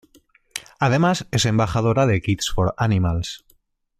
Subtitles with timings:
[0.79, 3.45] Además es embajadora de Kids for Animals.